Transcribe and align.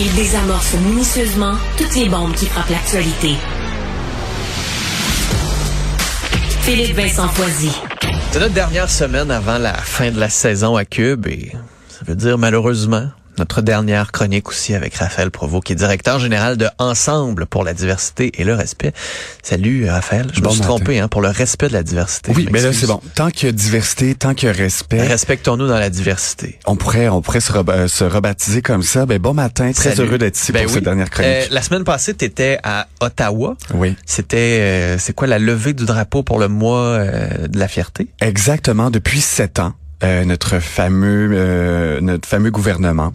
Il 0.00 0.14
désamorce 0.14 0.74
minutieusement 0.74 1.54
toutes 1.76 1.96
les 1.96 2.08
bombes 2.08 2.32
qui 2.32 2.46
frappent 2.46 2.70
l'actualité. 2.70 3.34
Philippe 6.62 6.94
Vincent 6.94 7.26
Foisy. 7.28 7.72
C'est 8.30 8.38
notre 8.38 8.54
dernière 8.54 8.88
semaine 8.88 9.32
avant 9.32 9.58
la 9.58 9.74
fin 9.74 10.12
de 10.12 10.20
la 10.20 10.28
saison 10.28 10.76
à 10.76 10.84
Cube 10.84 11.26
et 11.26 11.50
ça 11.88 12.04
veut 12.06 12.14
dire 12.14 12.38
malheureusement 12.38 13.08
notre 13.38 13.62
dernière 13.62 14.12
chronique 14.12 14.48
aussi 14.48 14.74
avec 14.74 14.94
Raphaël 14.94 15.30
Provost, 15.30 15.64
qui 15.64 15.72
est 15.72 15.76
directeur 15.76 16.18
général 16.18 16.56
de 16.56 16.68
Ensemble 16.78 17.46
pour 17.46 17.64
la 17.64 17.74
diversité 17.74 18.32
et 18.40 18.44
le 18.44 18.54
respect. 18.54 18.92
Salut 19.42 19.88
Raphaël, 19.88 20.26
je 20.32 20.40
me 20.40 20.48
suis 20.48 20.60
trompé 20.60 20.98
hein, 20.98 21.08
pour 21.08 21.22
le 21.22 21.28
respect 21.28 21.68
de 21.68 21.72
la 21.72 21.82
diversité. 21.82 22.32
Oui, 22.34 22.48
mais 22.50 22.60
là 22.60 22.72
c'est 22.72 22.86
bon. 22.86 23.00
Tant 23.14 23.30
qu'il 23.30 23.46
y 23.46 23.48
a 23.48 23.52
diversité, 23.52 24.14
tant 24.14 24.34
qu'il 24.34 24.48
y 24.48 24.50
a 24.50 24.54
respect. 24.54 25.02
Respectons-nous 25.02 25.68
dans 25.68 25.78
la 25.78 25.90
diversité. 25.90 26.58
On 26.66 26.76
pourrait, 26.76 27.08
on 27.08 27.22
pourrait 27.22 27.40
se, 27.40 27.52
se 27.86 28.04
rebaptiser 28.04 28.62
comme 28.62 28.82
ça. 28.82 29.06
Ben 29.06 29.18
bon 29.18 29.34
matin, 29.34 29.72
très 29.72 29.98
heureux 30.00 30.18
d'être 30.18 30.36
ici 30.36 30.52
ben 30.52 30.64
pour 30.64 30.72
cette 30.72 30.84
dernière 30.84 31.10
chronique. 31.10 31.30
Euh, 31.30 31.44
la 31.50 31.62
semaine 31.62 31.84
passée, 31.84 32.14
tu 32.14 32.24
étais 32.24 32.58
à 32.62 32.86
Ottawa. 33.00 33.56
Oui. 33.74 33.96
C'était, 34.06 34.58
euh, 34.60 34.98
c'est 34.98 35.14
quoi 35.14 35.26
la 35.26 35.38
levée 35.38 35.72
du 35.72 35.84
drapeau 35.84 36.22
pour 36.22 36.38
le 36.38 36.48
mois 36.48 36.80
euh, 36.80 37.48
de 37.48 37.58
la 37.58 37.68
fierté? 37.68 38.08
Exactement. 38.20 38.90
Depuis 38.90 39.20
sept 39.20 39.58
ans. 39.58 39.74
Euh, 40.04 40.24
notre 40.24 40.60
fameux 40.60 41.30
euh, 41.32 42.00
notre 42.00 42.28
fameux 42.28 42.52
gouvernement 42.52 43.14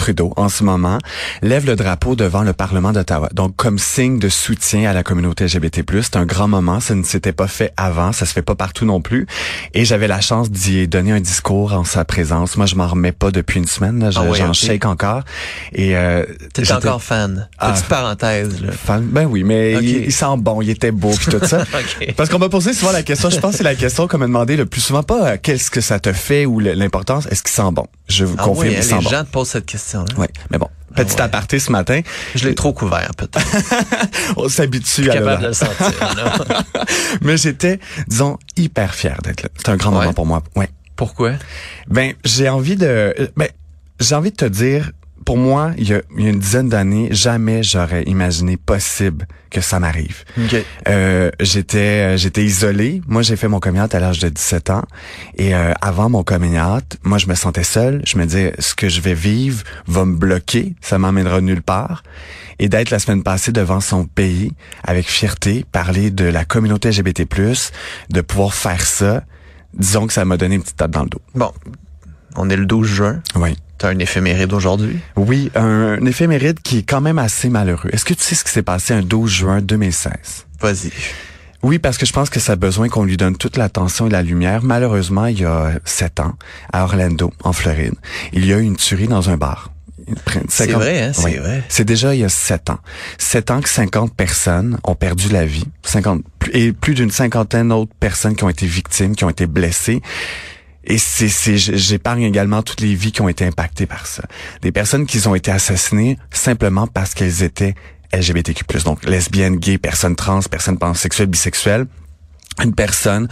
Trudeau 0.00 0.32
en 0.36 0.48
ce 0.48 0.64
moment 0.64 0.96
lève 1.42 1.66
le 1.66 1.76
drapeau 1.76 2.16
devant 2.16 2.42
le 2.42 2.54
Parlement 2.54 2.90
d'Ottawa. 2.92 3.28
Donc 3.34 3.54
comme 3.56 3.78
signe 3.78 4.18
de 4.18 4.30
soutien 4.30 4.88
à 4.88 4.94
la 4.94 5.02
communauté 5.02 5.44
LGBT+, 5.44 5.82
c'est 6.00 6.16
un 6.16 6.24
grand 6.24 6.48
moment, 6.48 6.80
ça 6.80 6.94
ne 6.94 7.02
s'était 7.02 7.34
pas 7.34 7.48
fait 7.48 7.74
avant, 7.76 8.12
ça 8.12 8.24
se 8.24 8.32
fait 8.32 8.40
pas 8.40 8.54
partout 8.54 8.86
non 8.86 9.02
plus 9.02 9.26
et 9.74 9.84
j'avais 9.84 10.08
la 10.08 10.22
chance 10.22 10.50
d'y 10.50 10.88
donner 10.88 11.12
un 11.12 11.20
discours 11.20 11.74
en 11.74 11.84
sa 11.84 12.06
présence. 12.06 12.56
Moi 12.56 12.64
je 12.64 12.76
m'en 12.76 12.86
remets 12.86 13.12
pas 13.12 13.30
depuis 13.30 13.58
une 13.58 13.66
semaine, 13.66 14.02
ah 14.02 14.10
j'en 14.10 14.54
shake 14.54 14.86
encore 14.86 15.20
et 15.74 15.94
euh, 15.98 16.24
T'es 16.54 16.72
encore 16.72 17.02
fan. 17.02 17.50
Ah, 17.58 17.72
Petite 17.72 17.88
parenthèse 17.88 18.62
là. 18.62 18.72
Fan? 18.72 19.02
Ben 19.04 19.26
oui, 19.26 19.44
mais 19.44 19.74
il, 19.82 20.12
sent 20.12 20.24
bon, 20.38 20.62
il 20.62 20.70
était 20.70 20.92
beau 20.92 21.10
puis 21.10 21.30
tout 21.30 21.44
ça. 21.44 21.64
Parce 22.16 22.30
qu'on 22.30 22.38
m'a 22.38 22.48
posé 22.48 22.72
souvent 22.72 22.92
la 22.92 23.02
question, 23.02 23.28
je 23.28 23.38
pense 23.38 23.50
que 23.52 23.58
c'est 23.58 23.64
la 23.64 23.74
question 23.74 24.08
qu'on 24.08 24.16
m'a 24.16 24.26
demandé 24.26 24.56
le 24.56 24.64
plus 24.64 24.80
souvent 24.80 25.02
pas 25.02 25.32
euh, 25.32 25.36
qu'est-ce 25.42 25.70
que 25.70 25.82
ça 25.82 26.00
te 26.00 26.14
fait 26.14 26.46
ou 26.46 26.58
l'importance, 26.58 27.26
est-ce 27.26 27.42
qu'il 27.42 27.52
sent 27.52 27.70
bon? 27.72 27.86
Je 28.08 28.24
vous 28.24 28.36
ah 28.38 28.44
confirme, 28.44 28.68
oui, 28.68 28.74
il 28.78 28.82
sent 28.82 28.96
les 28.96 29.04
bon. 29.04 29.10
gens 29.10 29.24
te 29.24 29.30
posent 29.30 29.48
cette 29.50 29.66
question 29.66 29.89
oui, 30.16 30.26
mais 30.50 30.58
bon. 30.58 30.68
Ah 30.92 31.04
petit 31.04 31.20
aparté 31.22 31.60
ce 31.60 31.70
matin. 31.70 32.00
Je 32.34 32.48
l'ai 32.48 32.54
trop 32.54 32.72
couvert, 32.72 33.12
peut-être. 33.16 33.40
On 34.36 34.48
s'habitue 34.48 35.08
à 35.08 35.14
capable 35.14 35.42
de 35.42 35.48
le 35.48 35.52
sentir. 35.52 35.92
mais 37.22 37.36
j'étais, 37.36 37.78
disons, 38.08 38.38
hyper 38.56 38.94
fier 38.94 39.16
d'être 39.22 39.42
là. 39.44 39.48
C'est 39.56 39.68
un 39.68 39.76
grand 39.76 39.92
moment 39.92 40.12
pour 40.12 40.26
moi. 40.26 40.42
Ouais. 40.56 40.68
Pourquoi? 40.96 41.32
Ben, 41.88 42.14
j'ai 42.24 42.48
envie 42.48 42.76
de, 42.76 43.30
ben, 43.36 43.48
j'ai 44.00 44.14
envie 44.14 44.32
de 44.32 44.36
te 44.36 44.44
dire, 44.44 44.90
pour 45.30 45.38
moi, 45.38 45.70
il 45.78 45.88
y 45.88 45.94
a, 45.94 46.02
une 46.16 46.40
dizaine 46.40 46.68
d'années, 46.68 47.06
jamais 47.12 47.62
j'aurais 47.62 48.02
imaginé 48.02 48.56
possible 48.56 49.28
que 49.48 49.60
ça 49.60 49.78
m'arrive. 49.78 50.24
Euh, 50.88 51.30
j'étais 51.38 51.78
euh, 51.78 52.16
j'étais 52.16 52.42
isolé. 52.44 53.00
Moi, 53.06 53.22
j'ai 53.22 53.36
fait 53.36 53.46
mon 53.46 53.60
coming 53.60 53.80
à 53.80 54.00
l'âge 54.00 54.18
de 54.18 54.28
17 54.28 54.70
ans. 54.70 54.82
Et 55.36 55.54
euh, 55.54 55.72
avant 55.80 56.10
mon 56.10 56.24
coming 56.24 56.58
moi, 57.04 57.18
je 57.18 57.28
me 57.28 57.36
sentais 57.36 57.62
seul. 57.62 58.02
Je 58.04 58.18
me 58.18 58.26
disais, 58.26 58.54
ce 58.58 58.74
que 58.74 58.88
je 58.88 59.00
vais 59.00 59.14
vivre 59.14 59.62
va 59.86 60.04
me 60.04 60.16
bloquer. 60.16 60.74
Ça 60.80 60.98
m'emmènera 60.98 61.40
nulle 61.40 61.62
part. 61.62 62.02
Et 62.58 62.68
d'être 62.68 62.90
la 62.90 62.98
semaine 62.98 63.22
passée 63.22 63.52
devant 63.52 63.78
son 63.78 64.06
pays, 64.06 64.50
avec 64.82 65.08
fierté, 65.08 65.64
parler 65.70 66.10
de 66.10 66.24
la 66.24 66.44
communauté 66.44 66.90
LGBT+, 66.90 67.24
de 68.10 68.20
pouvoir 68.20 68.52
faire 68.52 68.84
ça, 68.84 69.22
disons 69.74 70.08
que 70.08 70.12
ça 70.12 70.24
m'a 70.24 70.36
donné 70.36 70.56
une 70.56 70.62
petite 70.62 70.76
tape 70.76 70.90
dans 70.90 71.04
le 71.04 71.08
dos. 71.08 71.22
Bon, 71.36 71.52
on 72.36 72.50
est 72.50 72.56
le 72.56 72.66
12 72.66 72.86
juin. 72.86 73.22
Oui. 73.36 73.56
T'as 73.78 73.88
un 73.90 73.98
éphéméride 73.98 74.52
aujourd'hui? 74.52 74.98
Oui, 75.16 75.50
un, 75.54 76.04
éphéméride 76.04 76.60
qui 76.60 76.78
est 76.78 76.82
quand 76.82 77.00
même 77.00 77.18
assez 77.18 77.48
malheureux. 77.48 77.88
Est-ce 77.92 78.04
que 78.04 78.12
tu 78.12 78.22
sais 78.22 78.34
ce 78.34 78.44
qui 78.44 78.50
s'est 78.50 78.62
passé 78.62 78.92
un 78.92 79.00
12 79.00 79.30
juin 79.30 79.60
2016? 79.62 80.46
Vas-y. 80.60 80.90
Oui, 81.62 81.78
parce 81.78 81.98
que 81.98 82.06
je 82.06 82.12
pense 82.12 82.30
que 82.30 82.40
ça 82.40 82.52
a 82.52 82.56
besoin 82.56 82.88
qu'on 82.88 83.04
lui 83.04 83.16
donne 83.16 83.36
toute 83.36 83.56
l'attention 83.56 84.06
et 84.06 84.10
la 84.10 84.22
lumière. 84.22 84.62
Malheureusement, 84.62 85.26
il 85.26 85.40
y 85.40 85.44
a 85.44 85.72
sept 85.84 86.20
ans, 86.20 86.34
à 86.72 86.84
Orlando, 86.84 87.32
en 87.42 87.52
Floride, 87.52 87.94
il 88.32 88.46
y 88.46 88.52
a 88.52 88.58
eu 88.58 88.62
une 88.62 88.76
tuerie 88.76 89.08
dans 89.08 89.30
un 89.30 89.36
bar. 89.36 89.70
C'est 90.48 90.70
vrai, 90.70 91.02
hein, 91.02 91.12
c'est 91.12 91.36
vrai. 91.36 91.62
C'est 91.68 91.84
déjà 91.84 92.14
il 92.14 92.20
y 92.20 92.24
a 92.24 92.28
sept 92.28 92.70
ans. 92.70 92.78
Sept 93.18 93.50
ans 93.50 93.60
que 93.60 93.68
50 93.68 94.14
personnes 94.14 94.78
ont 94.84 94.94
perdu 94.94 95.28
la 95.28 95.44
vie. 95.44 95.64
50, 95.84 96.22
et 96.52 96.72
plus 96.72 96.94
d'une 96.94 97.10
cinquantaine 97.10 97.68
d'autres 97.68 97.94
personnes 97.98 98.34
qui 98.34 98.44
ont 98.44 98.48
été 98.48 98.66
victimes, 98.66 99.14
qui 99.14 99.24
ont 99.24 99.30
été 99.30 99.46
blessées. 99.46 100.02
Et 100.84 100.98
c'est, 100.98 101.56
j'épargne 101.56 102.22
également 102.22 102.62
toutes 102.62 102.80
les 102.80 102.94
vies 102.94 103.12
qui 103.12 103.20
ont 103.20 103.28
été 103.28 103.44
impactées 103.44 103.86
par 103.86 104.06
ça. 104.06 104.22
Des 104.62 104.72
personnes 104.72 105.06
qui 105.06 105.26
ont 105.28 105.34
été 105.34 105.50
assassinées 105.50 106.18
simplement 106.30 106.86
parce 106.86 107.14
qu'elles 107.14 107.42
étaient 107.42 107.74
LGBTQ+, 108.12 108.64
donc 108.84 109.04
lesbiennes, 109.04 109.56
gays, 109.56 109.78
personnes 109.78 110.16
trans, 110.16 110.40
personnes 110.42 110.78
pansexuelles, 110.78 111.28
bisexuelles 111.28 111.86
une 112.62 112.74
personne 112.74 113.28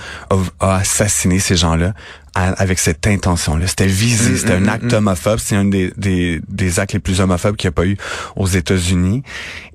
a, 0.60 0.76
assassiné 0.76 1.38
ces 1.38 1.56
gens-là 1.56 1.94
avec 2.38 2.78
cette 2.78 3.06
intention-là. 3.06 3.66
C'était 3.66 3.86
visé, 3.86 4.32
mm, 4.32 4.36
c'était 4.36 4.52
un 4.54 4.60
mm, 4.60 4.68
acte 4.68 4.92
mm. 4.92 4.96
homophobe, 4.96 5.38
c'est 5.38 5.56
un 5.56 5.64
des, 5.64 5.92
des, 5.96 6.40
des, 6.48 6.80
actes 6.80 6.92
les 6.92 6.98
plus 6.98 7.20
homophobes 7.20 7.56
qu'il 7.56 7.68
n'y 7.68 7.72
a 7.72 7.76
pas 7.76 7.86
eu 7.86 7.96
aux 8.36 8.46
États-Unis. 8.46 9.22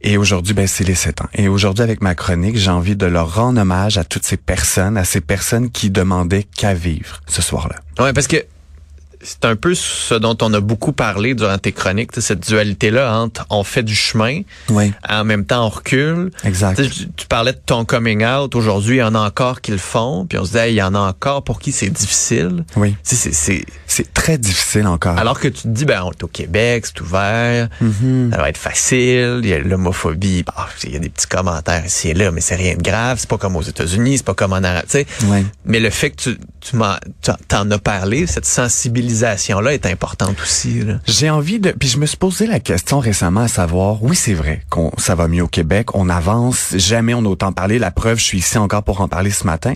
Et 0.02 0.18
aujourd'hui, 0.18 0.54
ben, 0.54 0.68
c'est 0.68 0.84
les 0.84 0.96
sept 0.96 1.22
ans. 1.22 1.30
Et 1.34 1.48
aujourd'hui, 1.48 1.84
avec 1.84 2.02
ma 2.02 2.16
chronique, 2.16 2.58
j'ai 2.58 2.72
envie 2.72 2.96
de 2.96 3.06
leur 3.06 3.36
rendre 3.36 3.62
hommage 3.62 3.98
à 3.98 4.04
toutes 4.04 4.26
ces 4.26 4.38
personnes, 4.38 4.98
à 4.98 5.06
ces 5.06 5.22
personnes 5.22 5.70
qui 5.70 5.90
demandaient 5.90 6.44
qu'à 6.44 6.74
vivre 6.74 7.22
ce 7.28 7.42
soir-là. 7.42 7.76
Ouais, 8.04 8.14
parce 8.14 8.28
que 8.28 8.38
c'est 9.24 9.46
un 9.46 9.56
peu 9.56 9.74
ce 9.74 10.16
dont 10.16 10.38
on 10.42 10.54
a 10.54 10.60
beaucoup 10.60 10.92
parlé 10.92 11.34
durant 11.34 11.58
tes 11.58 11.72
chroniques, 11.72 12.12
cette 12.20 12.48
dualité-là 12.48 13.18
entre 13.18 13.46
on 13.50 13.64
fait 13.64 13.84
du 13.84 13.96
chemin, 13.96 14.42
oui. 14.70 14.94
en 15.10 15.24
même 15.24 15.46
temps 15.46 15.66
on 15.66 15.70
recule. 15.70 16.32
Exact. 16.44 16.82
Tu, 17.16 17.28
parlais 17.28 17.54
de 17.54 17.60
ton 17.66 17.86
coming 17.86 18.26
out. 18.26 18.54
Aujourd'hui, 18.56 18.98
il 18.98 19.00
y 19.00 19.04
en 19.04 19.16
a 19.16 19.20
encore 19.20 19.62
qui 19.62 19.72
le 19.72 19.78
font, 19.78 20.26
puis 20.28 20.38
on 20.38 20.46
se 20.46 20.52
dit, 20.52 20.58
il 20.68 20.76
y 20.76 20.84
en 20.84 20.94
a 20.94 21.00
encore 21.00 21.44
pour 21.44 21.60
qui 21.60 21.72
c'est 21.72 21.90
difficile. 21.90 22.66
Oui. 22.76 22.96
C'est 23.02 23.64
c'est 23.88 24.14
très 24.14 24.38
difficile 24.38 24.88
encore. 24.88 25.18
Alors 25.18 25.40
que 25.40 25.48
tu 25.48 25.64
te 25.64 25.68
dis, 25.68 25.86
ben 25.86 26.04
on 26.04 26.12
est 26.12 26.24
au 26.24 26.28
Québec, 26.28 26.86
c'est 26.86 27.02
ouvert, 27.02 27.70
mm-hmm. 27.82 28.32
ça 28.32 28.38
va 28.38 28.50
être 28.50 28.58
facile. 28.58 29.40
Il 29.44 29.50
y 29.50 29.54
a 29.54 29.60
l'homophobie, 29.60 30.44
bah, 30.44 30.68
il 30.84 30.94
y 30.94 30.96
a 30.96 31.00
des 31.00 31.10
petits 31.10 31.28
commentaires 31.28 31.86
ici 31.86 32.10
et 32.10 32.14
là, 32.14 32.32
mais 32.32 32.42
c'est 32.42 32.56
rien 32.56 32.76
de 32.76 32.82
grave. 32.82 33.18
C'est 33.20 33.30
pas 33.30 33.38
comme 33.38 33.56
aux 33.56 33.62
États-Unis, 33.62 34.18
c'est 34.18 34.26
pas 34.26 34.34
comme 34.34 34.54
en 34.54 34.64
Arabie. 34.64 35.06
Oui. 35.26 35.46
Mais 35.66 35.80
le 35.80 35.90
fait 35.90 36.12
que 36.12 36.16
tu 36.16 36.38
tu 36.62 36.78
t'en 37.48 37.70
as 37.72 37.80
parlé, 37.80 38.26
cette 38.26 38.46
sensibilité 38.46 39.13
là 39.14 39.74
est 39.74 39.86
importante 39.86 40.42
aussi. 40.42 40.82
J'ai 41.08 41.30
envie 41.30 41.60
de... 41.60 41.72
Puis 41.72 41.90
je 41.90 41.98
me 41.98 42.06
suis 42.06 42.18
posé 42.18 42.48
la 42.48 42.60
question 42.60 43.00
récemment 43.00 43.42
à 43.42 43.48
savoir, 43.48 44.04
oui 44.04 44.16
c'est 44.16 44.34
vrai 44.34 44.62
qu'on 44.70 44.92
ça 44.98 45.16
va 45.16 45.28
mieux 45.28 45.44
au 45.44 45.48
Québec, 45.48 45.96
on 45.96 46.10
avance, 46.10 46.74
jamais 46.76 47.14
on 47.14 47.26
a 47.26 47.30
autant 47.30 47.52
parlé, 47.52 47.80
la 47.80 47.92
preuve, 47.92 48.20
je 48.20 48.24
suis 48.24 48.38
ici 48.40 48.58
encore 48.58 48.84
pour 48.84 49.02
en 49.02 49.08
parler 49.08 49.32
ce 49.32 49.46
matin, 49.46 49.74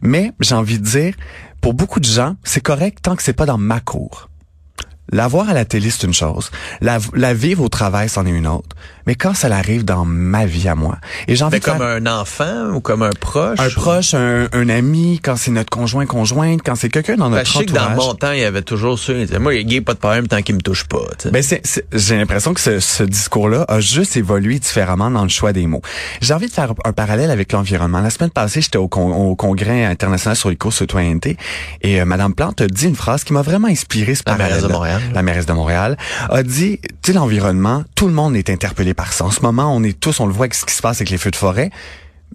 mais 0.00 0.32
j'ai 0.40 0.54
envie 0.54 0.78
de 0.78 0.84
dire, 0.84 1.14
pour 1.60 1.74
beaucoup 1.74 2.00
de 2.00 2.06
gens, 2.06 2.36
c'est 2.44 2.60
correct 2.60 2.98
tant 3.02 3.16
que 3.16 3.22
c'est 3.22 3.32
pas 3.32 3.46
dans 3.46 3.58
ma 3.58 3.80
cour. 3.80 4.28
La 5.12 5.28
voir 5.28 5.48
à 5.48 5.54
la 5.54 5.64
télé, 5.64 5.90
c'est 5.90 6.06
une 6.06 6.14
chose. 6.14 6.50
La, 6.80 6.98
la 7.14 7.34
vivre 7.34 7.62
au 7.62 7.68
travail, 7.68 8.08
c'en 8.08 8.26
est 8.26 8.30
une 8.30 8.46
autre. 8.46 8.76
Mais 9.06 9.14
quand 9.14 9.34
ça 9.34 9.46
arrive 9.54 9.84
dans 9.84 10.04
ma 10.04 10.46
vie 10.46 10.68
à 10.68 10.74
moi, 10.74 10.98
et 11.28 11.36
j'en 11.36 11.48
comme 11.50 11.80
un 11.80 12.06
enfant 12.06 12.70
ou 12.74 12.80
comme 12.80 13.02
un 13.02 13.10
proche? 13.10 13.60
Un 13.60 13.70
proche, 13.70 14.14
un, 14.14 14.48
un 14.52 14.68
ami, 14.68 15.20
quand 15.22 15.36
c'est 15.36 15.52
notre 15.52 15.70
conjoint, 15.70 16.06
conjointe, 16.06 16.60
quand 16.64 16.74
c'est 16.74 16.88
quelqu'un 16.88 17.16
dans 17.16 17.30
notre 17.30 17.48
entourage. 17.48 17.68
Je 17.68 17.72
sais 17.72 17.88
que 17.88 17.94
dans 17.96 18.04
mon 18.04 18.14
temps, 18.14 18.32
il 18.32 18.40
y 18.40 18.44
avait 18.44 18.62
toujours 18.62 18.98
ça. 18.98 19.12
Moi, 19.38 19.54
il 19.54 19.66
gay, 19.66 19.80
pas 19.80 19.94
de 19.94 19.98
problème 19.98 20.26
tant 20.26 20.42
qu'il 20.42 20.56
me 20.56 20.60
touche 20.60 20.84
pas. 20.84 20.98
Ben 21.32 21.42
j'ai 21.92 22.16
l'impression 22.16 22.52
que 22.52 22.60
ce, 22.60 22.80
ce 22.80 23.04
discours-là 23.04 23.64
a 23.68 23.78
juste 23.78 24.16
évolué 24.16 24.58
différemment 24.58 25.10
dans 25.10 25.22
le 25.22 25.28
choix 25.28 25.52
des 25.52 25.66
mots. 25.66 25.82
J'ai 26.20 26.34
envie 26.34 26.48
de 26.48 26.52
faire 26.52 26.74
un 26.84 26.92
parallèle 26.92 27.30
avec 27.30 27.52
l'environnement. 27.52 28.00
La 28.00 28.10
semaine 28.10 28.30
passée, 28.30 28.60
j'étais 28.60 28.78
au, 28.78 28.90
au, 28.92 29.36
congrès 29.36 29.84
international 29.84 30.36
sur 30.36 30.50
l'éco-citoyenneté 30.50 31.36
et 31.82 32.00
euh, 32.00 32.04
Madame 32.04 32.34
Plante 32.34 32.60
a 32.62 32.66
dit 32.66 32.86
une 32.86 32.96
phrase 32.96 33.22
qui 33.22 33.32
m'a 33.32 33.42
vraiment 33.42 33.68
inspiré 33.68 34.14
ce 34.14 34.22
parallèle. 34.22 34.64
Montréal 34.98 35.14
la 35.14 35.22
mairesse 35.22 35.46
de 35.46 35.52
Montréal, 35.52 35.96
a 36.30 36.42
dit, 36.42 36.78
tu 36.80 36.88
sais, 37.06 37.12
l'environnement, 37.12 37.84
tout 37.94 38.06
le 38.06 38.14
monde 38.14 38.36
est 38.36 38.50
interpellé 38.50 38.94
par 38.94 39.12
ça. 39.12 39.24
En 39.24 39.30
ce 39.30 39.40
moment, 39.40 39.74
on 39.74 39.82
est 39.82 39.98
tous, 39.98 40.20
on 40.20 40.26
le 40.26 40.32
voit 40.32 40.44
avec 40.44 40.54
ce 40.54 40.64
qui 40.64 40.74
se 40.74 40.82
passe 40.82 40.98
avec 40.98 41.10
les 41.10 41.18
feux 41.18 41.30
de 41.30 41.36
forêt. 41.36 41.70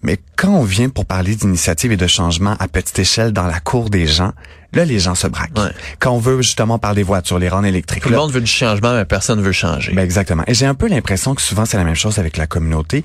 Mais 0.03 0.17
quand 0.35 0.49
on 0.49 0.63
vient 0.63 0.89
pour 0.89 1.05
parler 1.05 1.35
d'initiative 1.35 1.91
et 1.91 1.97
de 1.97 2.07
changement 2.07 2.55
à 2.59 2.67
petite 2.67 2.97
échelle 2.97 3.33
dans 3.33 3.45
la 3.45 3.59
cour 3.59 3.89
des 3.89 4.07
gens, 4.07 4.31
là, 4.73 4.83
les 4.83 4.99
gens 4.99 5.15
se 5.15 5.27
braquent. 5.27 5.51
Quand 5.99 6.11
on 6.11 6.17
veut 6.17 6.41
justement 6.41 6.79
parler 6.79 6.97
des 6.97 7.03
voitures, 7.03 7.37
les 7.37 7.49
rendre 7.49 7.67
électriques. 7.67 8.03
Tout 8.03 8.09
le 8.09 8.15
monde 8.15 8.31
veut 8.31 8.41
du 8.41 8.47
changement, 8.47 8.93
mais 8.93 9.05
personne 9.05 9.41
veut 9.41 9.51
changer. 9.51 9.93
Ben 9.93 10.03
exactement. 10.03 10.43
Et 10.47 10.53
j'ai 10.53 10.65
un 10.65 10.73
peu 10.73 10.87
l'impression 10.87 11.35
que 11.35 11.41
souvent 11.41 11.65
c'est 11.65 11.77
la 11.77 11.83
même 11.83 11.95
chose 11.95 12.17
avec 12.17 12.37
la 12.37 12.47
communauté 12.47 13.03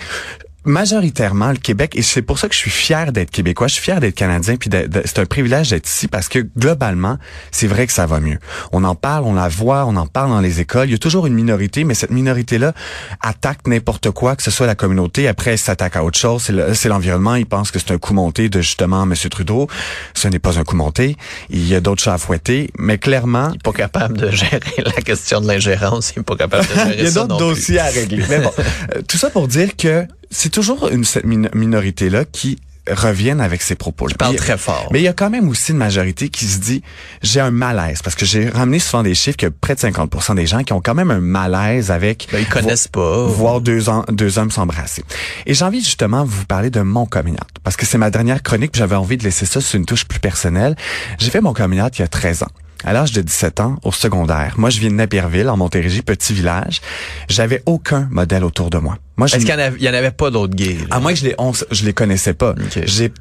majoritairement 0.66 1.50
le 1.50 1.56
Québec 1.56 1.92
et 1.94 2.02
c'est 2.02 2.22
pour 2.22 2.38
ça 2.38 2.48
que 2.48 2.54
je 2.54 2.58
suis 2.58 2.70
fier 2.70 3.12
d'être 3.12 3.30
québécois, 3.30 3.68
je 3.68 3.74
suis 3.74 3.82
fier 3.82 4.00
d'être 4.00 4.14
canadien 4.14 4.56
puis 4.56 4.70
c'est 5.04 5.18
un 5.18 5.24
privilège 5.26 5.70
d'être 5.70 5.88
ici 5.88 6.08
parce 6.08 6.28
que 6.28 6.46
globalement, 6.56 7.18
c'est 7.50 7.66
vrai 7.66 7.86
que 7.86 7.92
ça 7.92 8.06
va 8.06 8.20
mieux. 8.20 8.38
On 8.72 8.84
en 8.84 8.94
parle, 8.94 9.24
on 9.24 9.34
la 9.34 9.48
voit, 9.48 9.86
on 9.86 9.96
en 9.96 10.06
parle 10.06 10.30
dans 10.30 10.40
les 10.40 10.60
écoles, 10.60 10.88
il 10.88 10.92
y 10.92 10.94
a 10.94 10.98
toujours 10.98 11.26
une 11.26 11.34
minorité 11.34 11.84
mais 11.84 11.94
cette 11.94 12.10
minorité 12.10 12.58
là 12.58 12.72
attaque 13.20 13.66
n'importe 13.66 14.10
quoi 14.10 14.36
que 14.36 14.42
ce 14.42 14.50
soit 14.50 14.66
la 14.66 14.74
communauté, 14.74 15.28
après 15.28 15.52
elle 15.52 15.58
s'attaque 15.58 15.96
à 15.96 16.04
autre 16.04 16.18
chose, 16.18 16.50
c'est 16.74 16.88
l'environnement, 16.88 17.36
ils 17.36 17.46
pensent 17.46 17.70
que 17.70 17.78
c'est 17.78 17.92
un 17.92 17.98
coup 17.98 18.14
monté 18.14 18.48
de 18.48 18.60
justement 18.60 19.04
M. 19.04 19.14
Trudeau, 19.30 19.68
ce 20.14 20.28
n'est 20.28 20.38
pas 20.38 20.58
un 20.58 20.64
coup 20.64 20.76
monté, 20.76 21.16
il 21.50 21.66
y 21.66 21.74
a 21.74 21.80
d'autres 21.80 22.02
chats 22.02 22.14
à 22.14 22.18
fouetter, 22.18 22.70
mais 22.78 22.98
clairement, 22.98 23.48
il 23.48 23.52
n'est 23.52 23.58
pas 23.58 23.72
capable 23.72 24.18
de 24.18 24.30
gérer 24.30 24.60
la 24.78 25.02
question 25.02 25.40
de 25.40 25.46
l'ingérence, 25.46 26.12
il 26.14 26.20
n'est 26.20 26.24
pas 26.24 26.36
capable 26.36 26.66
de 26.66 26.74
gérer 26.74 26.96
Il 26.98 27.04
y 27.04 27.06
a 27.06 27.10
d'autres 27.10 27.36
dossiers 27.36 27.78
à 27.78 27.86
régler. 27.86 28.24
Mais 28.28 28.40
bon, 28.40 28.52
euh, 28.94 29.02
tout 29.06 29.16
ça 29.16 29.30
pour 29.30 29.48
dire 29.48 29.76
que 29.76 30.06
c'est 30.30 30.50
toujours 30.50 30.88
une 30.88 31.04
cette 31.04 31.24
minorité-là 31.24 32.24
qui 32.24 32.58
reviennent 32.90 33.40
avec 33.40 33.62
ces 33.62 33.74
propos. 33.74 34.08
Je 34.08 34.14
parle 34.14 34.36
très 34.36 34.56
fort. 34.56 34.88
Mais 34.92 35.00
il 35.00 35.02
y 35.02 35.08
a 35.08 35.12
quand 35.12 35.30
même 35.30 35.48
aussi 35.48 35.72
une 35.72 35.78
majorité 35.78 36.28
qui 36.28 36.44
se 36.44 36.58
dit 36.58 36.82
j'ai 37.22 37.40
un 37.40 37.50
malaise 37.50 38.00
parce 38.02 38.14
que 38.14 38.24
j'ai 38.24 38.48
ramené 38.48 38.78
souvent 38.78 39.02
des 39.02 39.14
chiffres 39.14 39.36
que 39.36 39.46
près 39.46 39.74
de 39.74 39.80
50% 39.80 40.36
des 40.36 40.46
gens 40.46 40.62
qui 40.62 40.72
ont 40.72 40.80
quand 40.80 40.94
même 40.94 41.10
un 41.10 41.20
malaise 41.20 41.90
avec 41.90 42.28
ben, 42.30 42.38
ils 42.38 42.48
connaissent 42.48 42.88
pas 42.88 43.26
voir 43.26 43.60
deux, 43.60 43.80
deux 44.10 44.38
hommes 44.38 44.50
s'embrasser. 44.50 45.04
Et 45.46 45.54
j'ai 45.54 45.64
envie 45.64 45.80
justement 45.80 46.24
de 46.24 46.30
vous 46.30 46.44
parler 46.46 46.70
de 46.70 46.80
mon 46.80 47.06
coming 47.06 47.36
parce 47.64 47.76
que 47.76 47.86
c'est 47.86 47.98
ma 47.98 48.10
dernière 48.10 48.42
chronique, 48.42 48.72
j'avais 48.74 48.96
envie 48.96 49.16
de 49.16 49.24
laisser 49.24 49.46
ça 49.46 49.60
sur 49.60 49.78
une 49.78 49.86
touche 49.86 50.04
plus 50.04 50.20
personnelle. 50.20 50.76
J'ai 51.18 51.30
fait 51.30 51.40
mon 51.40 51.52
coming 51.52 51.80
il 51.92 52.00
y 52.00 52.02
a 52.02 52.08
13 52.08 52.44
ans 52.44 52.50
à 52.84 52.92
l'âge 52.92 53.12
de 53.12 53.22
17 53.22 53.60
ans, 53.60 53.76
au 53.82 53.92
secondaire. 53.92 54.54
Moi, 54.56 54.70
je 54.70 54.80
viens 54.80 54.90
de 54.90 54.94
Napierville, 54.94 55.48
en 55.48 55.56
Montérégie, 55.56 56.02
petit 56.02 56.32
village. 56.32 56.80
J'avais 57.28 57.62
aucun 57.66 58.08
modèle 58.10 58.44
autour 58.44 58.70
de 58.70 58.78
moi. 58.78 58.98
Moi, 59.16 59.26
Est-ce 59.26 59.38
qu'il 59.38 59.48
y, 59.48 59.88
en 59.88 59.94
avait 59.94 60.10
pas 60.10 60.30
d'autres 60.30 60.54
gays? 60.54 60.78
À 60.90 61.00
moi, 61.00 61.14
je 61.14 61.24
les, 61.24 61.36
je 61.70 61.84
les 61.84 61.92
connaissais 61.92 62.34
pas. 62.34 62.54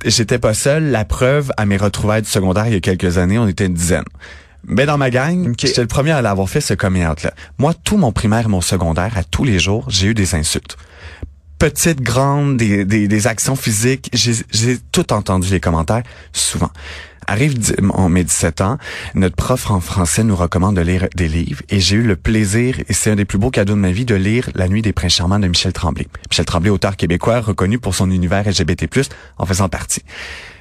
J'étais 0.06 0.40
pas 0.40 0.54
seul. 0.54 0.92
La 0.92 1.06
preuve, 1.06 1.52
à 1.58 1.66
mes 1.66 1.78
retrouvailles 1.78 2.22
du 2.22 2.30
secondaire, 2.30 2.68
il 2.68 2.74
y 2.74 2.78
a 2.78 2.82
quelques 2.82 3.18
années, 3.18 3.40
on 3.40 3.48
était 3.48 3.66
une 3.66 3.74
dizaine. 3.74 4.04
Mais 4.68 4.86
dans 4.86 4.98
ma 4.98 5.10
gang, 5.10 5.54
j'étais 5.58 5.82
le 5.82 5.88
premier 5.88 6.12
à 6.12 6.22
l'avoir 6.22 6.50
fait 6.50 6.62
ce 6.62 6.74
coming 6.74 7.06
out-là. 7.06 7.34
Moi, 7.60 7.74
tout 7.84 7.98
mon 7.98 8.12
primaire 8.12 8.46
et 8.46 8.50
mon 8.50 8.62
secondaire, 8.62 9.18
à 9.18 9.24
tous 9.24 9.44
les 9.44 9.60
jours, 9.60 9.86
j'ai 9.90 10.08
eu 10.08 10.14
des 10.14 10.36
insultes 10.36 10.76
petites, 11.58 12.02
grandes, 12.02 12.58
des, 12.58 12.86
des, 12.86 13.08
des 13.08 13.28
actions 13.28 13.56
physiques. 13.56 14.10
J'ai 14.14 14.78
tout 14.92 15.14
entendu 15.14 15.50
les 15.50 15.60
commentaires, 15.60 16.04
souvent. 16.34 16.70
Arrive 17.28 17.76
en 17.90 18.10
mes 18.10 18.24
17 18.24 18.62
ans, 18.62 18.78
notre 19.16 19.36
prof 19.36 19.72
en 19.72 19.80
français 19.80 20.24
nous 20.24 20.36
recommande 20.36 20.76
de 20.76 20.82
lire 20.82 21.08
des 21.16 21.28
livres 21.28 21.62
et 21.70 21.80
j'ai 21.80 21.96
eu 21.96 22.04
le 22.04 22.16
plaisir, 22.16 22.80
et 22.88 22.94
c'est 22.94 23.12
un 23.12 23.16
des 23.16 23.26
plus 23.26 23.38
beaux 23.38 23.50
cadeaux 23.50 23.74
de 23.74 23.80
ma 23.80 23.92
vie, 23.92 24.06
de 24.06 24.16
lire 24.16 24.50
La 24.54 24.68
nuit 24.68 24.82
des 24.82 24.94
princes 24.94 25.16
charmants 25.16 25.40
de 25.40 25.48
Michel 25.48 25.74
Tremblay. 25.74 26.08
Michel 26.30 26.46
Tremblay, 26.46 26.70
auteur 26.70 26.96
québécois 26.96 27.42
reconnu 27.42 27.80
pour 27.80 27.96
son 27.96 28.12
univers 28.12 28.48
LGBT+, 28.48 28.88
en 29.38 29.46
faisant 29.46 29.70
partie. 29.70 30.04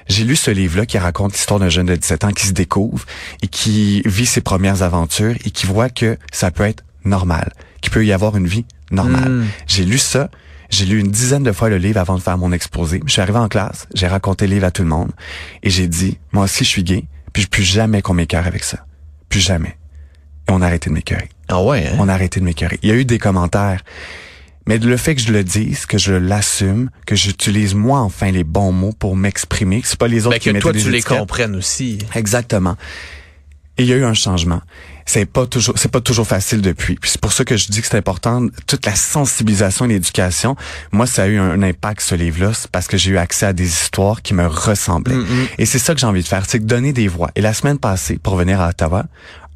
J'ai 0.08 0.24
lu 0.24 0.36
ce 0.36 0.50
livre-là 0.50 0.86
qui 0.86 0.98
raconte 0.98 1.32
l'histoire 1.32 1.60
d'un 1.60 1.68
jeune 1.68 1.86
de 1.86 1.96
17 1.96 2.24
ans 2.24 2.32
qui 2.32 2.46
se 2.46 2.52
découvre 2.52 3.04
et 3.42 3.48
qui 3.48 4.02
vit 4.04 4.26
ses 4.26 4.40
premières 4.40 4.82
aventures 4.82 5.34
et 5.44 5.50
qui 5.50 5.66
voit 5.66 5.88
que 5.88 6.18
ça 6.32 6.50
peut 6.50 6.64
être 6.64 6.84
normal, 7.04 7.52
qu'il 7.80 7.92
peut 7.92 8.04
y 8.04 8.12
avoir 8.12 8.36
une 8.36 8.46
vie 8.46 8.64
normale. 8.90 9.30
Hmm. 9.30 9.46
J'ai 9.66 9.84
lu 9.84 9.98
ça, 9.98 10.30
j'ai 10.74 10.86
lu 10.86 10.98
une 10.98 11.10
dizaine 11.10 11.42
de 11.42 11.52
fois 11.52 11.68
le 11.68 11.78
livre 11.78 12.00
avant 12.00 12.16
de 12.16 12.22
faire 12.22 12.36
mon 12.36 12.52
exposé. 12.52 13.00
Je 13.06 13.12
suis 13.12 13.22
arrivé 13.22 13.38
en 13.38 13.48
classe, 13.48 13.86
j'ai 13.94 14.06
raconté 14.06 14.46
le 14.46 14.54
livre 14.54 14.66
à 14.66 14.70
tout 14.70 14.82
le 14.82 14.88
monde 14.88 15.10
et 15.62 15.70
j'ai 15.70 15.86
dit, 15.86 16.18
moi 16.32 16.44
aussi 16.44 16.64
je 16.64 16.68
suis 16.68 16.82
gay, 16.82 17.04
puis 17.32 17.44
je 17.44 17.48
plus 17.48 17.62
jamais 17.62 18.02
qu'on 18.02 18.14
m'écœure 18.14 18.46
avec 18.46 18.64
ça. 18.64 18.84
Plus 19.28 19.40
jamais. 19.40 19.76
Et 20.48 20.52
on 20.52 20.60
a 20.60 20.66
arrêté 20.66 20.90
de 20.90 20.94
m'écœurer. 20.94 21.28
Ah 21.48 21.62
ouais? 21.62 21.86
Hein? 21.86 21.96
On 21.98 22.08
a 22.08 22.12
arrêté 22.12 22.40
de 22.40 22.44
m'écœurer. 22.44 22.78
Il 22.82 22.88
y 22.88 22.92
a 22.92 22.96
eu 22.96 23.04
des 23.04 23.18
commentaires. 23.18 23.82
Mais 24.66 24.78
le 24.78 24.96
fait 24.96 25.14
que 25.14 25.20
je 25.20 25.30
le 25.30 25.44
dise, 25.44 25.84
que 25.86 25.98
je 25.98 26.14
l'assume, 26.14 26.90
que 27.06 27.14
j'utilise 27.14 27.74
moi 27.74 28.00
enfin 28.00 28.30
les 28.30 28.44
bons 28.44 28.72
mots 28.72 28.94
pour 28.98 29.14
m'exprimer, 29.14 29.82
c'est 29.84 29.98
pas 29.98 30.08
les 30.08 30.26
autres 30.26 30.36
ben, 30.36 30.40
qui 30.40 30.52
que 30.52 30.58
toi 30.58 30.72
tu 30.72 30.90
les 30.90 31.02
comprennes 31.02 31.54
aussi. 31.54 31.98
Exactement. 32.14 32.76
Et 33.76 33.82
il 33.82 33.88
y 33.88 33.92
a 33.92 33.96
eu 33.96 34.04
un 34.04 34.14
changement. 34.14 34.62
C'est 35.06 35.26
pas 35.26 35.46
toujours, 35.46 35.74
c'est 35.76 35.90
pas 35.90 36.00
toujours 36.00 36.26
facile 36.26 36.62
depuis. 36.62 36.96
Puis 36.96 37.10
c'est 37.10 37.20
pour 37.20 37.32
ça 37.32 37.44
que 37.44 37.56
je 37.56 37.68
dis 37.68 37.80
que 37.80 37.86
c'est 37.86 37.96
important 37.98 38.46
toute 38.66 38.86
la 38.86 38.94
sensibilisation 38.94 39.84
et 39.84 39.88
l'éducation. 39.88 40.56
Moi, 40.92 41.06
ça 41.06 41.24
a 41.24 41.26
eu 41.26 41.38
un, 41.38 41.62
impact 41.62 42.00
ce 42.00 42.14
livre-là, 42.14 42.52
parce 42.72 42.86
que 42.86 42.96
j'ai 42.96 43.10
eu 43.10 43.18
accès 43.18 43.46
à 43.46 43.52
des 43.52 43.66
histoires 43.66 44.22
qui 44.22 44.34
me 44.34 44.46
ressemblaient. 44.46 45.16
Mm-hmm. 45.16 45.48
Et 45.58 45.66
c'est 45.66 45.78
ça 45.78 45.94
que 45.94 46.00
j'ai 46.00 46.06
envie 46.06 46.22
de 46.22 46.28
faire, 46.28 46.44
c'est 46.46 46.58
donner 46.58 46.92
des 46.92 47.08
voix. 47.08 47.30
Et 47.34 47.40
la 47.40 47.54
semaine 47.54 47.78
passée, 47.78 48.18
pour 48.22 48.36
venir 48.36 48.60
à 48.60 48.70
Ottawa, 48.70 49.06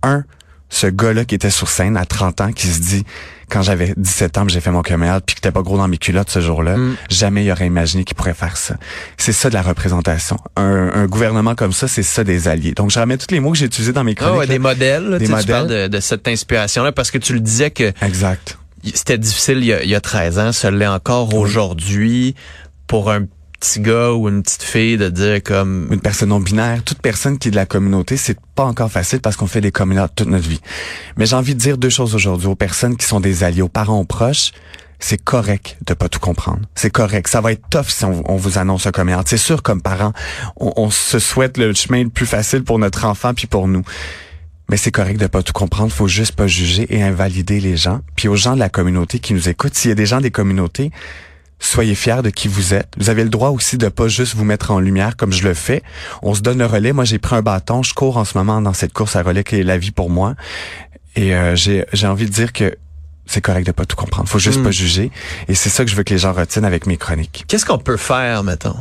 un, 0.02 0.24
ce 0.70 0.86
gars-là 0.86 1.24
qui 1.24 1.34
était 1.34 1.50
sur 1.50 1.68
scène 1.68 1.96
à 1.96 2.04
30 2.04 2.40
ans, 2.40 2.52
qui 2.52 2.66
se 2.66 2.80
dit, 2.80 3.04
quand 3.48 3.62
j'avais 3.62 3.94
17 3.96 4.38
ans, 4.38 4.44
j'ai 4.48 4.60
fait 4.60 4.70
mon 4.70 4.82
coming 4.82 5.10
puis 5.24 5.36
que 5.36 5.40
t'es 5.40 5.50
pas 5.50 5.62
gros 5.62 5.78
dans 5.78 5.88
mes 5.88 5.96
culottes 5.96 6.30
ce 6.30 6.40
jour-là, 6.40 6.76
mm. 6.76 6.96
jamais 7.08 7.44
il 7.44 7.50
aurait 7.50 7.66
imaginé 7.66 8.04
qu'il 8.04 8.16
pourrait 8.16 8.34
faire 8.34 8.56
ça. 8.56 8.76
C'est 9.16 9.32
ça 9.32 9.48
de 9.48 9.54
la 9.54 9.62
représentation. 9.62 10.36
Un, 10.56 11.06
gouvernement 11.06 11.54
comme 11.54 11.72
ça, 11.72 11.88
c'est 11.88 12.02
ça 12.02 12.24
des 12.24 12.48
alliés. 12.48 12.72
Donc, 12.72 12.90
je 12.90 12.98
ramène 12.98 13.18
tous 13.18 13.32
les 13.32 13.40
mots 13.40 13.52
que 13.52 13.58
j'ai 13.58 13.66
utilisés 13.66 13.92
dans 13.92 14.04
mes 14.04 14.14
ah 14.18 14.24
chroniques. 14.24 14.48
des 14.48 14.58
modèles. 14.58 15.18
des 15.18 15.28
modèles. 15.28 15.44
Tu 15.44 15.50
parles 15.50 15.88
de, 15.88 16.00
cette 16.00 16.28
inspiration-là 16.28 16.92
parce 16.92 17.10
que 17.10 17.18
tu 17.18 17.32
le 17.32 17.40
disais 17.40 17.70
que... 17.70 17.92
Exact. 18.02 18.58
C'était 18.94 19.18
difficile 19.18 19.58
il 19.58 19.66
y, 19.66 19.72
a, 19.72 19.82
il 19.82 19.90
y 19.90 19.94
a 19.94 20.00
13 20.00 20.38
ans, 20.38 20.52
ça 20.52 20.70
l'est 20.70 20.86
encore 20.86 21.34
aujourd'hui 21.34 22.34
pour 22.86 23.10
un 23.10 23.24
petit 23.60 23.80
gars 23.80 24.12
ou 24.12 24.28
une 24.28 24.42
petite 24.42 24.62
fille 24.62 24.96
de 24.96 25.08
dire 25.08 25.42
comme 25.42 25.88
une 25.92 26.00
personne 26.00 26.30
non 26.30 26.40
binaire, 26.40 26.82
toute 26.84 27.00
personne 27.00 27.38
qui 27.38 27.48
est 27.48 27.50
de 27.50 27.56
la 27.56 27.66
communauté, 27.66 28.16
c'est 28.16 28.38
pas 28.54 28.64
encore 28.64 28.90
facile 28.90 29.20
parce 29.20 29.36
qu'on 29.36 29.46
fait 29.46 29.60
des 29.60 29.72
communautés 29.72 30.12
toute 30.16 30.28
notre 30.28 30.48
vie. 30.48 30.60
Mais 31.16 31.26
j'ai 31.26 31.36
envie 31.36 31.54
de 31.54 31.60
dire 31.60 31.78
deux 31.78 31.90
choses 31.90 32.14
aujourd'hui 32.14 32.46
aux 32.46 32.54
personnes 32.54 32.96
qui 32.96 33.06
sont 33.06 33.20
des 33.20 33.44
alliés, 33.44 33.62
aux 33.62 33.68
parents, 33.68 34.00
aux 34.00 34.04
proches. 34.04 34.52
C'est 35.00 35.22
correct 35.22 35.76
de 35.86 35.94
pas 35.94 36.08
tout 36.08 36.18
comprendre. 36.18 36.62
C'est 36.74 36.90
correct. 36.90 37.28
Ça 37.28 37.40
va 37.40 37.52
être 37.52 37.62
tough 37.70 37.86
si 37.88 38.04
on, 38.04 38.36
vous 38.36 38.58
annonce 38.58 38.86
un 38.86 38.90
coming 38.90 39.14
C'est 39.26 39.36
sûr, 39.36 39.62
comme 39.62 39.80
parents, 39.80 40.12
on, 40.56 40.72
on, 40.76 40.90
se 40.90 41.20
souhaite 41.20 41.56
le 41.56 41.72
chemin 41.72 42.02
le 42.02 42.10
plus 42.10 42.26
facile 42.26 42.64
pour 42.64 42.80
notre 42.80 43.04
enfant 43.04 43.32
puis 43.32 43.46
pour 43.46 43.68
nous. 43.68 43.84
Mais 44.68 44.76
c'est 44.76 44.90
correct 44.90 45.18
de 45.18 45.28
pas 45.28 45.42
tout 45.42 45.52
comprendre. 45.52 45.92
Faut 45.92 46.08
juste 46.08 46.34
pas 46.34 46.48
juger 46.48 46.86
et 46.90 47.02
invalider 47.02 47.60
les 47.60 47.76
gens. 47.76 48.00
Puis 48.16 48.26
aux 48.26 48.36
gens 48.36 48.54
de 48.54 48.58
la 48.58 48.68
communauté 48.68 49.20
qui 49.20 49.34
nous 49.34 49.48
écoutent, 49.48 49.74
s'il 49.74 49.90
y 49.90 49.92
a 49.92 49.94
des 49.94 50.06
gens 50.06 50.20
des 50.20 50.32
communautés, 50.32 50.90
soyez 51.58 51.94
fiers 51.94 52.22
de 52.22 52.30
qui 52.30 52.48
vous 52.48 52.74
êtes. 52.74 52.92
Vous 52.98 53.10
avez 53.10 53.24
le 53.24 53.30
droit 53.30 53.50
aussi 53.50 53.78
de 53.78 53.88
pas 53.88 54.08
juste 54.08 54.34
vous 54.34 54.44
mettre 54.44 54.70
en 54.70 54.80
lumière 54.80 55.16
comme 55.16 55.32
je 55.32 55.44
le 55.44 55.54
fais. 55.54 55.82
On 56.22 56.34
se 56.34 56.40
donne 56.40 56.58
le 56.58 56.66
relais. 56.66 56.92
Moi, 56.92 57.04
j'ai 57.04 57.18
pris 57.18 57.36
un 57.36 57.42
bâton. 57.42 57.82
Je 57.82 57.94
cours 57.94 58.16
en 58.16 58.24
ce 58.24 58.36
moment 58.36 58.60
dans 58.60 58.72
cette 58.72 58.92
course 58.92 59.16
à 59.16 59.22
relais 59.22 59.44
qui 59.44 59.56
est 59.56 59.62
la 59.62 59.78
vie 59.78 59.90
pour 59.90 60.10
moi. 60.10 60.34
Et 61.16 61.34
euh, 61.34 61.56
j'ai 61.56 62.06
envie 62.06 62.26
de 62.26 62.30
dire 62.30 62.52
que 62.52 62.76
c'est 63.26 63.40
correct 63.40 63.66
de 63.66 63.72
pas 63.72 63.84
tout 63.84 63.96
comprendre. 63.96 64.28
Faut 64.28 64.38
juste 64.38 64.60
hmm. 64.60 64.64
pas 64.64 64.70
juger. 64.70 65.10
Et 65.48 65.54
c'est 65.54 65.68
ça 65.68 65.84
que 65.84 65.90
je 65.90 65.96
veux 65.96 66.04
que 66.04 66.14
les 66.14 66.18
gens 66.18 66.32
retiennent 66.32 66.64
avec 66.64 66.86
mes 66.86 66.96
chroniques. 66.96 67.44
Qu'est-ce 67.48 67.66
qu'on 67.66 67.78
peut 67.78 67.96
faire, 67.96 68.42
mettons, 68.44 68.76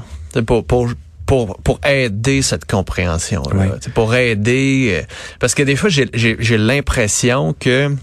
pour, 0.46 0.66
pour 0.66 0.90
pour 1.26 1.58
pour 1.58 1.80
aider 1.86 2.42
cette 2.42 2.66
compréhension 2.66 3.44
là, 3.54 3.76
pour 3.94 4.16
aider 4.16 5.02
euh, 5.02 5.06
parce 5.42 5.56
que 5.56 5.62
des 5.62 5.76
fois 5.76 5.90
j'ai 5.90 6.08
j'ai 6.14 6.58
l'impression 6.58 7.54
que 7.60 7.94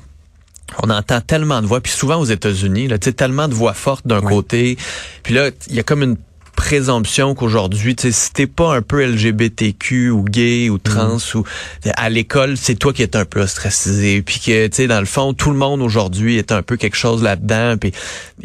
on 0.83 0.91
entend 0.91 1.21
tellement 1.21 1.63
de 1.63 1.67
voix, 1.67 1.81
puis 1.81 1.93
souvent 1.93 2.17
aux 2.17 2.25
États-Unis, 2.25 2.89
là, 2.89 2.99
tellement 2.99 3.49
de 3.49 3.55
voix 3.55 3.75
fortes 3.75 4.07
d'un 4.07 4.21
côté, 4.21 4.77
puis 5.23 5.35
là, 5.35 5.51
il 5.69 5.77
y 5.77 5.81
a 5.81 5.83
comme 5.83 6.03
une 6.03 6.17
présomption 6.55 7.35
qu'aujourd'hui, 7.35 7.97
si 7.99 8.33
t'es 8.33 8.47
pas 8.47 8.75
un 8.75 8.83
peu 8.83 9.05
LGBTQ 9.05 10.11
ou 10.11 10.23
gay 10.23 10.71
ou 10.71 10.79
trans 10.79 11.17
mm. 11.17 11.39
ou 11.39 11.45
à 11.97 12.09
l'école, 12.09 12.57
c'est 12.57 12.77
toi 12.77 12.93
qui 12.93 13.03
es 13.03 13.17
un 13.17 13.25
peu 13.25 13.41
ostracisé, 13.41 14.23
puis 14.23 14.41
que 14.41 14.67
tu 14.69 14.77
sais 14.77 14.87
dans 14.87 15.01
le 15.01 15.07
fond 15.07 15.35
tout 15.35 15.51
le 15.51 15.57
monde 15.57 15.83
aujourd'hui 15.83 16.39
est 16.39 16.53
un 16.53 16.63
peu 16.63 16.77
quelque 16.77 16.97
chose 16.97 17.23
là-dedans, 17.23 17.77
puis 17.77 17.93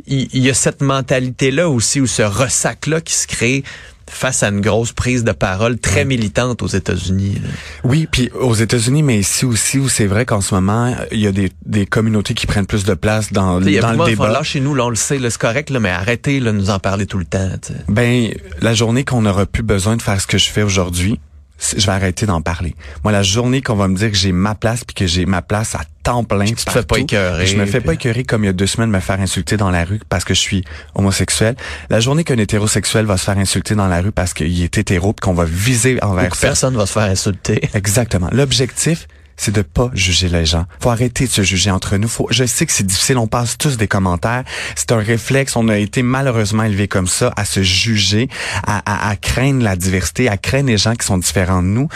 il 0.07 0.43
y, 0.43 0.49
a 0.49 0.53
cette 0.53 0.81
mentalité 0.81 1.51
là 1.51 1.69
aussi 1.69 2.01
ou 2.01 2.07
ce 2.07 2.23
ressac 2.23 2.87
là 2.87 2.99
qui 3.01 3.13
se 3.13 3.27
crée 3.27 3.63
face 4.09 4.43
à 4.43 4.49
une 4.49 4.61
grosse 4.61 4.91
prise 4.91 5.23
de 5.23 5.31
parole 5.31 5.77
très 5.77 6.05
militante 6.05 6.61
aux 6.61 6.67
États-Unis. 6.67 7.41
Oui, 7.83 8.07
puis 8.11 8.29
aux 8.39 8.55
États-Unis, 8.55 9.03
mais 9.03 9.19
ici 9.19 9.45
aussi 9.45 9.79
où 9.79 9.87
c'est 9.87 10.07
vrai 10.07 10.25
qu'en 10.25 10.41
ce 10.41 10.53
moment, 10.55 10.95
il 11.11 11.19
y 11.19 11.27
a 11.27 11.31
des, 11.31 11.51
des 11.65 11.85
communautés 11.85 12.33
qui 12.33 12.47
prennent 12.47 12.65
plus 12.65 12.83
de 12.83 12.93
place 12.93 13.31
dans, 13.31 13.59
dans 13.59 13.59
le 13.59 14.05
débat. 14.05 14.29
Là, 14.29 14.43
chez 14.43 14.59
nous, 14.59 14.75
là, 14.75 14.85
on 14.85 14.89
le 14.89 14.95
sait, 14.95 15.19
c'est 15.21 15.37
correct, 15.37 15.69
là, 15.69 15.79
mais 15.79 15.89
arrêtez 15.89 16.39
de 16.39 16.51
nous 16.51 16.69
en 16.69 16.79
parler 16.79 17.05
tout 17.05 17.17
le 17.17 17.25
temps. 17.25 17.49
Ben, 17.87 18.29
la 18.61 18.73
journée 18.73 19.03
qu'on 19.03 19.21
n'aura 19.21 19.45
plus 19.45 19.63
besoin 19.63 19.95
de 19.97 20.01
faire 20.01 20.19
ce 20.19 20.27
que 20.27 20.37
je 20.37 20.49
fais 20.49 20.63
aujourd'hui, 20.63 21.19
je 21.59 21.85
vais 21.85 21.91
arrêter 21.91 22.25
d'en 22.25 22.41
parler. 22.41 22.75
Moi, 23.03 23.11
la 23.11 23.23
journée 23.23 23.61
qu'on 23.61 23.75
va 23.75 23.87
me 23.87 23.95
dire 23.95 24.11
que 24.11 24.17
j'ai 24.17 24.31
ma 24.31 24.55
place 24.55 24.83
puis 24.83 24.95
que 24.95 25.07
j'ai 25.07 25.25
ma 25.25 25.41
place 25.41 25.75
à 25.75 25.81
temps 26.03 26.23
plein, 26.23 26.45
tu 26.45 26.55
te 26.55 26.71
fais 26.71 26.83
pas 26.83 26.97
écœurer. 26.97 27.45
Je 27.45 27.57
me 27.57 27.65
fais 27.65 27.81
pas 27.81 27.93
écœurer 27.93 28.23
comme 28.23 28.43
il 28.43 28.47
y 28.47 28.49
a 28.49 28.53
deux 28.53 28.67
semaines 28.67 28.89
me 28.89 28.99
faire 28.99 29.19
insulter 29.19 29.57
dans 29.57 29.69
la 29.69 29.83
rue 29.83 29.99
parce 30.09 30.23
que 30.23 30.33
je 30.33 30.39
suis 30.39 30.63
homosexuel. 30.95 31.55
La 31.89 31.99
journée 31.99 32.23
qu'un 32.23 32.37
hétérosexuel 32.37 33.05
va 33.05 33.17
se 33.17 33.25
faire 33.25 33.37
insulter 33.37 33.75
dans 33.75 33.87
la 33.87 34.01
rue 34.01 34.11
parce 34.11 34.33
qu'il 34.33 34.61
est 34.63 34.77
hétéro 34.77 35.13
qu'on 35.21 35.33
va 35.33 35.45
viser 35.45 36.01
envers 36.01 36.35
ça. 36.35 36.47
Personne 36.47 36.75
va 36.75 36.85
se 36.85 36.93
faire 36.93 37.03
insulter. 37.03 37.69
Exactement. 37.73 38.29
L'objectif, 38.31 39.07
c'est 39.39 39.53
de 39.53 39.61
pas 39.61 39.89
juger 39.93 40.27
les 40.27 40.45
gens. 40.45 40.65
Faut 40.81 40.89
arrêter 40.89 41.25
de 41.25 41.31
se 41.31 41.41
juger 41.41 41.71
entre 41.71 41.95
nous. 41.95 42.09
Faut, 42.09 42.27
je 42.29 42.43
sais 42.43 42.65
que 42.65 42.73
c'est 42.73 42.85
difficile, 42.85 43.17
on 43.17 43.27
passe 43.27 43.57
tous 43.57 43.77
des 43.77 43.87
commentaires. 43.87 44.43
C'est 44.75 44.91
un 44.91 44.97
réflexe, 44.97 45.55
on 45.55 45.69
a 45.69 45.77
été 45.77 46.03
malheureusement 46.03 46.63
élevé 46.63 46.89
comme 46.89 47.07
ça, 47.07 47.33
à 47.37 47.45
se 47.45 47.63
juger, 47.63 48.27
à, 48.67 48.81
à, 48.85 49.09
à 49.09 49.15
craindre 49.15 49.63
la 49.63 49.77
diversité, 49.77 50.27
à 50.27 50.35
craindre 50.35 50.67
les 50.67 50.77
gens 50.77 50.93
qui 50.93 51.05
sont 51.05 51.17
différents 51.17 51.63
de 51.63 51.67
nous 51.67 51.87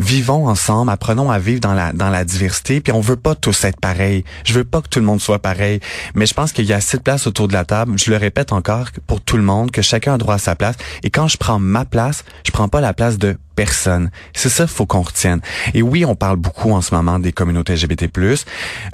vivons 0.00 0.48
ensemble, 0.48 0.90
apprenons 0.90 1.30
à 1.30 1.38
vivre 1.38 1.60
dans 1.60 1.74
la 1.74 1.92
dans 1.92 2.10
la 2.10 2.24
diversité, 2.24 2.80
puis 2.80 2.92
on 2.92 3.00
veut 3.00 3.16
pas 3.16 3.34
tous 3.34 3.64
être 3.64 3.78
pareils. 3.78 4.24
Je 4.44 4.52
veux 4.54 4.64
pas 4.64 4.80
que 4.80 4.88
tout 4.88 4.98
le 4.98 5.04
monde 5.04 5.20
soit 5.20 5.38
pareil, 5.38 5.80
mais 6.14 6.26
je 6.26 6.34
pense 6.34 6.52
qu'il 6.52 6.64
y 6.64 6.72
a 6.72 6.76
assez 6.76 6.96
de 6.96 7.02
place 7.02 7.26
autour 7.26 7.48
de 7.48 7.52
la 7.52 7.64
table. 7.64 7.98
Je 7.98 8.10
le 8.10 8.16
répète 8.16 8.52
encore 8.52 8.86
pour 9.06 9.20
tout 9.20 9.36
le 9.36 9.42
monde 9.42 9.70
que 9.70 9.82
chacun 9.82 10.14
a 10.14 10.18
droit 10.18 10.34
à 10.34 10.38
sa 10.38 10.56
place. 10.56 10.76
Et 11.02 11.10
quand 11.10 11.28
je 11.28 11.36
prends 11.36 11.58
ma 11.58 11.84
place, 11.84 12.24
je 12.44 12.50
prends 12.50 12.68
pas 12.68 12.80
la 12.80 12.94
place 12.94 13.18
de 13.18 13.36
personne. 13.54 14.10
C'est 14.32 14.48
ça 14.48 14.66
faut 14.66 14.86
qu'on 14.86 15.02
retienne. 15.02 15.40
Et 15.74 15.82
oui, 15.82 16.04
on 16.06 16.14
parle 16.14 16.36
beaucoup 16.36 16.72
en 16.72 16.80
ce 16.80 16.94
moment 16.94 17.18
des 17.18 17.32
communautés 17.32 17.74
LGBT+. 17.74 18.08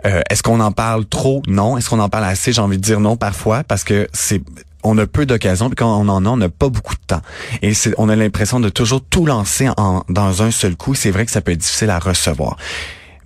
Euh, 0.04 0.22
Est-ce 0.28 0.42
qu'on 0.42 0.60
en 0.60 0.72
parle 0.72 1.06
trop? 1.06 1.42
Non. 1.46 1.76
Est-ce 1.78 1.88
qu'on 1.88 2.00
en 2.00 2.08
parle 2.08 2.24
assez? 2.24 2.52
J'ai 2.52 2.60
envie 2.60 2.78
de 2.78 2.82
dire 2.82 2.98
non 3.00 3.16
parfois 3.16 3.62
parce 3.62 3.84
que 3.84 4.08
c'est 4.12 4.42
on 4.86 4.98
a 4.98 5.06
peu 5.06 5.26
d'occasions, 5.26 5.68
puis 5.68 5.76
quand 5.76 6.00
on 6.00 6.08
en 6.08 6.24
a, 6.24 6.28
on 6.28 6.36
n'a 6.36 6.48
pas 6.48 6.68
beaucoup 6.68 6.94
de 6.94 7.00
temps. 7.06 7.22
Et 7.62 7.72
on 7.98 8.08
a 8.08 8.16
l'impression 8.16 8.60
de 8.60 8.68
toujours 8.68 9.02
tout 9.02 9.26
lancer 9.26 9.68
en, 9.76 10.04
dans 10.08 10.42
un 10.42 10.50
seul 10.50 10.76
coup. 10.76 10.94
C'est 10.94 11.10
vrai 11.10 11.26
que 11.26 11.32
ça 11.32 11.40
peut 11.40 11.52
être 11.52 11.58
difficile 11.58 11.90
à 11.90 11.98
recevoir. 11.98 12.56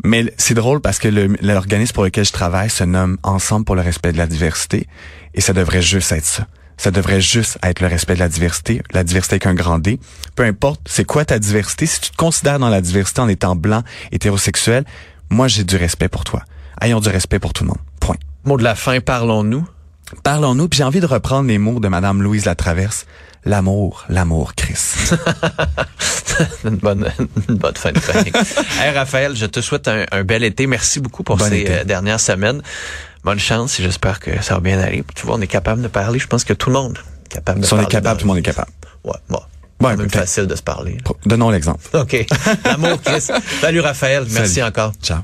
Mais 0.03 0.33
c'est 0.39 0.55
drôle 0.55 0.81
parce 0.81 0.99
que 0.99 1.09
l'organisme 1.09 1.93
pour 1.93 2.05
lequel 2.05 2.25
je 2.25 2.33
travaille 2.33 2.71
se 2.71 2.85
nomme 2.85 3.19
Ensemble 3.23 3.67
pour 3.67 3.77
le 3.77 3.83
respect 3.83 4.13
de 4.13 4.19
la 4.19 4.27
diversité. 4.27 4.87
Et 5.35 5.41
ça 5.41 5.53
devrait 5.53 5.83
juste 5.83 6.13
être 6.13 6.25
ça. 6.25 6.47
Ça 6.79 6.91
devrait 6.91 7.21
juste 7.21 7.59
être 7.63 7.81
le 7.81 7.89
respect 7.89 8.15
de 8.15 8.21
la 8.21 8.31
diversité, 8.31 8.81
la 8.93 9.05
diversité 9.05 9.35
avec 9.35 9.47
un 9.47 9.53
grand 9.53 9.79
D. 9.79 10.01
Peu 10.35 10.45
importe, 10.45 10.81
c'est 10.87 11.05
quoi 11.05 11.27
ta 11.27 11.39
diversité? 11.39 11.85
Si 11.85 12.01
tu 12.01 12.11
te 12.11 12.17
considères 12.17 12.59
dans 12.59 12.71
la 12.71 12.81
diversité 12.81 13.21
en 13.21 13.29
étant 13.29 13.55
blanc, 13.55 13.83
hétérosexuel, 14.13 14.87
moi 15.29 15.47
j'ai 15.47 15.65
du 15.65 15.77
respect 15.77 16.09
pour 16.09 16.25
toi. 16.25 16.41
Ayons 16.81 17.01
du 17.01 17.11
respect 17.11 17.39
pour 17.39 17.53
tout 17.53 17.65
le 17.65 17.69
monde. 17.69 17.79
Point. 18.01 18.17
Mot 18.45 18.57
de 18.57 18.65
la 18.65 18.75
fin, 18.75 18.99
parlons-nous. 19.01 19.67
Parlons-nous, 20.23 20.69
puis 20.69 20.79
j'ai 20.79 20.85
envie 20.85 21.01
de 21.01 21.07
reprendre 21.07 21.49
les 21.49 21.59
mots 21.59 21.81
de 21.81 21.89
Madame 21.89 22.23
Louise 22.23 22.45
Latraverse. 22.45 23.07
L'amour, 23.45 24.05
l'amour, 24.09 24.55
Chris. 24.55 24.77
une, 26.65 26.77
bonne, 26.77 27.11
une 27.49 27.55
bonne 27.57 27.75
fin 27.75 27.93
de 27.93 27.99
chronique. 27.99 28.37
hey, 28.81 28.91
Raphaël, 28.95 29.35
je 29.35 29.47
te 29.47 29.61
souhaite 29.61 29.89
un, 29.89 30.05
un 30.13 30.25
bel 30.25 30.45
été. 30.45 30.67
Merci 30.67 31.01
beaucoup 31.01 31.23
pour 31.23 31.41
ces 31.41 31.67
euh, 31.69 31.85
dernières 31.85 32.21
semaines. 32.21 32.61
Bonne 33.25 33.39
chance 33.39 33.81
et 33.81 33.83
j'espère 33.83 34.21
que 34.21 34.43
ça 34.43 34.55
va 34.55 34.61
bien 34.61 34.79
aller. 34.79 35.05
Tu 35.15 35.27
vois, 35.27 35.37
on 35.37 35.41
est 35.41 35.47
capable 35.47 35.81
de 35.81 35.89
parler. 35.89 36.19
Je 36.19 36.27
pense 36.27 36.45
que 36.45 36.53
tout 36.53 36.69
le 36.69 36.75
monde 36.75 36.99
est 37.27 37.35
capable 37.35 37.61
de 37.61 37.65
si 37.65 37.71
parler. 37.71 37.85
on 37.85 37.89
est 37.89 37.91
capable, 37.91 38.21
tout 38.21 38.27
le 38.27 38.29
monde 38.29 38.39
est 38.39 38.43
capable. 38.43 38.71
Ouais, 39.05 39.17
bon. 39.29 39.41
Ouais, 39.81 39.95
c'est 39.99 40.13
facile 40.13 40.47
de 40.47 40.55
se 40.55 40.63
parler. 40.63 40.99
Donnons 41.25 41.49
l'exemple. 41.49 41.81
OK. 41.95 42.27
L'amour, 42.67 43.01
Chris. 43.03 43.29
Salut, 43.61 43.81
Raphaël. 43.81 44.27
Merci 44.31 44.55
Salut. 44.55 44.69
encore. 44.69 44.93
Ciao. 45.03 45.21